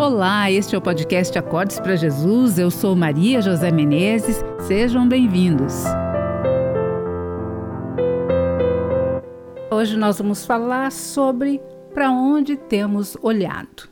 Olá, 0.00 0.50
este 0.50 0.74
é 0.74 0.78
o 0.78 0.80
podcast 0.80 1.38
Acordes 1.38 1.78
para 1.78 1.94
Jesus. 1.94 2.58
Eu 2.58 2.70
sou 2.70 2.96
Maria 2.96 3.42
José 3.42 3.70
Menezes. 3.70 4.42
Sejam 4.66 5.06
bem-vindos. 5.06 5.74
Hoje 9.70 9.98
nós 9.98 10.16
vamos 10.16 10.46
falar 10.46 10.90
sobre 10.90 11.60
para 11.92 12.10
onde 12.10 12.56
temos 12.56 13.14
olhado. 13.20 13.90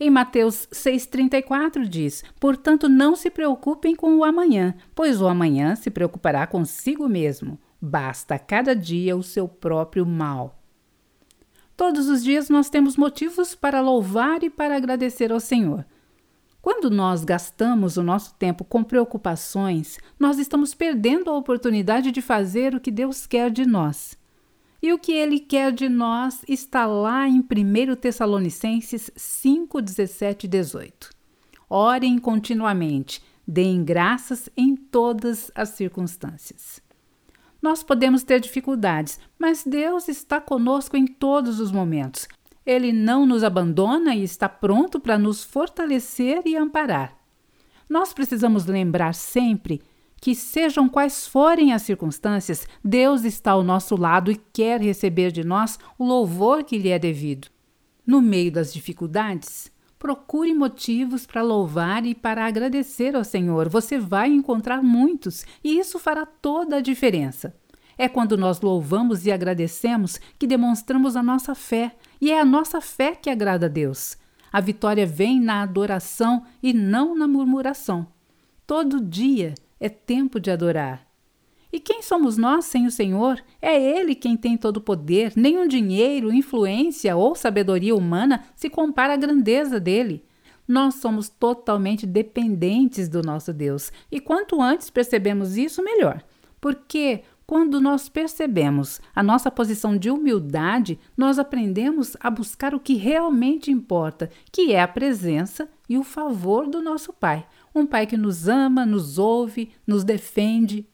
Em 0.00 0.10
Mateus 0.10 0.66
6,34 0.72 1.86
diz: 1.86 2.24
Portanto, 2.40 2.88
não 2.88 3.14
se 3.14 3.30
preocupem 3.30 3.94
com 3.94 4.16
o 4.16 4.24
amanhã, 4.24 4.74
pois 4.96 5.22
o 5.22 5.28
amanhã 5.28 5.76
se 5.76 5.90
preocupará 5.90 6.44
consigo 6.44 7.08
mesmo. 7.08 7.56
Basta 7.80 8.36
cada 8.36 8.74
dia 8.74 9.16
o 9.16 9.22
seu 9.22 9.46
próprio 9.46 10.04
mal. 10.04 10.61
Todos 11.82 12.08
os 12.08 12.22
dias 12.22 12.48
nós 12.48 12.70
temos 12.70 12.96
motivos 12.96 13.56
para 13.56 13.80
louvar 13.80 14.44
e 14.44 14.48
para 14.48 14.76
agradecer 14.76 15.32
ao 15.32 15.40
Senhor. 15.40 15.84
Quando 16.62 16.88
nós 16.88 17.24
gastamos 17.24 17.96
o 17.96 18.04
nosso 18.04 18.34
tempo 18.34 18.62
com 18.62 18.84
preocupações, 18.84 19.98
nós 20.16 20.38
estamos 20.38 20.74
perdendo 20.74 21.28
a 21.28 21.36
oportunidade 21.36 22.12
de 22.12 22.22
fazer 22.22 22.72
o 22.72 22.80
que 22.80 22.92
Deus 22.92 23.26
quer 23.26 23.50
de 23.50 23.66
nós. 23.66 24.16
E 24.80 24.92
o 24.92 24.98
que 24.98 25.10
ele 25.10 25.40
quer 25.40 25.72
de 25.72 25.88
nós 25.88 26.44
está 26.46 26.86
lá 26.86 27.26
em 27.28 27.40
1 27.40 27.96
Tessalonicenses 27.96 29.10
5, 29.16 29.82
17 29.82 30.44
e 30.44 30.48
18. 30.48 31.10
Orem 31.68 32.16
continuamente, 32.16 33.20
deem 33.44 33.82
graças 33.82 34.48
em 34.56 34.76
todas 34.76 35.50
as 35.52 35.70
circunstâncias. 35.70 36.81
Nós 37.62 37.84
podemos 37.84 38.24
ter 38.24 38.40
dificuldades, 38.40 39.20
mas 39.38 39.62
Deus 39.64 40.08
está 40.08 40.40
conosco 40.40 40.96
em 40.96 41.06
todos 41.06 41.60
os 41.60 41.70
momentos. 41.70 42.26
Ele 42.66 42.92
não 42.92 43.24
nos 43.24 43.44
abandona 43.44 44.16
e 44.16 44.24
está 44.24 44.48
pronto 44.48 44.98
para 44.98 45.16
nos 45.16 45.44
fortalecer 45.44 46.42
e 46.44 46.56
amparar. 46.56 47.16
Nós 47.88 48.12
precisamos 48.12 48.66
lembrar 48.66 49.14
sempre 49.14 49.80
que, 50.20 50.34
sejam 50.34 50.88
quais 50.88 51.26
forem 51.26 51.72
as 51.72 51.82
circunstâncias, 51.82 52.66
Deus 52.84 53.24
está 53.24 53.52
ao 53.52 53.62
nosso 53.62 53.96
lado 53.96 54.30
e 54.30 54.36
quer 54.52 54.80
receber 54.80 55.30
de 55.30 55.44
nós 55.44 55.78
o 55.98 56.04
louvor 56.04 56.64
que 56.64 56.78
lhe 56.78 56.88
é 56.88 56.98
devido. 56.98 57.48
No 58.04 58.20
meio 58.20 58.50
das 58.50 58.72
dificuldades, 58.72 59.70
procure 60.02 60.52
motivos 60.52 61.24
para 61.26 61.42
louvar 61.42 62.04
e 62.04 62.12
para 62.12 62.44
agradecer 62.44 63.14
ao 63.14 63.22
Senhor. 63.22 63.68
Você 63.68 64.00
vai 64.00 64.30
encontrar 64.30 64.82
muitos 64.82 65.46
e 65.62 65.78
isso 65.78 65.96
fará 65.96 66.26
toda 66.26 66.78
a 66.78 66.80
diferença. 66.80 67.54
É 67.96 68.08
quando 68.08 68.36
nós 68.36 68.60
louvamos 68.60 69.26
e 69.26 69.30
agradecemos 69.30 70.18
que 70.40 70.44
demonstramos 70.44 71.14
a 71.14 71.22
nossa 71.22 71.54
fé, 71.54 71.94
e 72.20 72.32
é 72.32 72.40
a 72.40 72.44
nossa 72.44 72.80
fé 72.80 73.14
que 73.14 73.30
agrada 73.30 73.66
a 73.66 73.68
Deus. 73.68 74.16
A 74.52 74.60
vitória 74.60 75.06
vem 75.06 75.40
na 75.40 75.62
adoração 75.62 76.42
e 76.60 76.72
não 76.72 77.14
na 77.14 77.28
murmuração. 77.28 78.04
Todo 78.66 79.00
dia 79.00 79.54
é 79.78 79.88
tempo 79.88 80.40
de 80.40 80.50
adorar. 80.50 81.11
E 81.72 81.80
quem 81.80 82.02
somos 82.02 82.36
nós 82.36 82.66
sem 82.66 82.86
o 82.86 82.90
Senhor? 82.90 83.42
É 83.60 83.80
Ele 83.80 84.14
quem 84.14 84.36
tem 84.36 84.56
todo 84.56 84.76
o 84.76 84.80
poder. 84.82 85.32
Nenhum 85.34 85.66
dinheiro, 85.66 86.32
influência 86.32 87.16
ou 87.16 87.34
sabedoria 87.34 87.96
humana 87.96 88.44
se 88.54 88.68
compara 88.68 89.14
à 89.14 89.16
grandeza 89.16 89.80
dele. 89.80 90.22
Nós 90.68 90.96
somos 90.96 91.28
totalmente 91.28 92.06
dependentes 92.06 93.08
do 93.08 93.22
nosso 93.22 93.52
Deus. 93.52 93.90
E 94.10 94.20
quanto 94.20 94.60
antes 94.60 94.90
percebemos 94.90 95.56
isso, 95.56 95.82
melhor. 95.82 96.22
Porque 96.60 97.22
quando 97.46 97.80
nós 97.80 98.08
percebemos 98.08 99.00
a 99.14 99.22
nossa 99.22 99.50
posição 99.50 99.96
de 99.96 100.10
humildade, 100.10 100.98
nós 101.16 101.38
aprendemos 101.38 102.16
a 102.20 102.30
buscar 102.30 102.74
o 102.74 102.80
que 102.80 102.94
realmente 102.94 103.70
importa, 103.70 104.30
que 104.50 104.72
é 104.72 104.80
a 104.80 104.88
presença 104.88 105.68
e 105.88 105.98
o 105.98 106.04
favor 106.04 106.66
do 106.66 106.80
nosso 106.80 107.12
Pai. 107.12 107.46
Um 107.74 107.84
Pai 107.84 108.06
que 108.06 108.16
nos 108.16 108.48
ama, 108.48 108.86
nos 108.86 109.18
ouve, 109.18 109.70
nos 109.86 110.04
defende. 110.04 110.86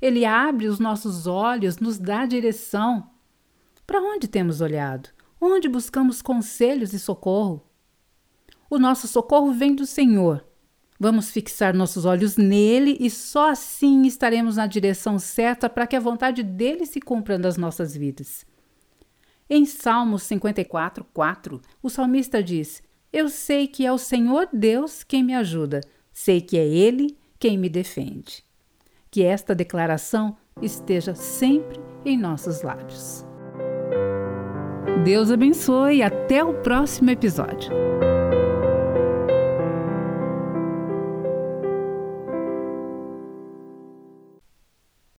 Ele 0.00 0.24
abre 0.24 0.66
os 0.66 0.78
nossos 0.78 1.26
olhos, 1.26 1.78
nos 1.78 1.98
dá 1.98 2.26
direção. 2.26 3.10
Para 3.86 4.00
onde 4.00 4.28
temos 4.28 4.60
olhado? 4.60 5.08
Onde 5.40 5.68
buscamos 5.68 6.22
conselhos 6.22 6.92
e 6.92 6.98
socorro? 6.98 7.66
O 8.70 8.78
nosso 8.78 9.06
socorro 9.06 9.52
vem 9.52 9.74
do 9.74 9.86
Senhor 9.86 10.44
Vamos 10.98 11.30
fixar 11.30 11.74
nossos 11.74 12.04
olhos 12.04 12.36
nele 12.36 12.96
e 13.00 13.10
só 13.10 13.50
assim 13.50 14.06
estaremos 14.06 14.56
na 14.56 14.66
direção 14.66 15.18
certa 15.18 15.68
para 15.68 15.86
que 15.86 15.96
a 15.96 16.00
vontade 16.00 16.42
dele 16.42 16.86
se 16.86 17.00
cumpra 17.00 17.36
nas 17.36 17.56
nossas 17.56 17.96
vidas. 17.96 18.46
Em 19.50 19.66
Salmos 19.66 20.22
54, 20.22 21.04
4, 21.12 21.60
o 21.82 21.90
salmista 21.90 22.42
diz: 22.42 22.82
Eu 23.12 23.28
sei 23.28 23.66
que 23.66 23.84
é 23.84 23.92
o 23.92 23.98
Senhor 23.98 24.48
Deus 24.52 25.02
quem 25.02 25.22
me 25.22 25.34
ajuda, 25.34 25.80
sei 26.12 26.40
que 26.40 26.56
é 26.56 26.66
Ele 26.66 27.18
quem 27.38 27.58
me 27.58 27.68
defende. 27.68 28.44
Que 29.14 29.22
esta 29.22 29.54
declaração 29.54 30.36
esteja 30.60 31.14
sempre 31.14 31.78
em 32.04 32.18
nossos 32.18 32.62
lábios. 32.62 33.24
Deus 35.04 35.30
abençoe 35.30 35.98
e 35.98 36.02
até 36.02 36.42
o 36.42 36.52
próximo 36.62 37.10
episódio. 37.10 37.70